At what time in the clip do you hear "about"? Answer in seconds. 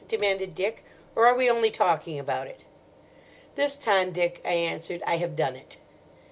2.17-2.47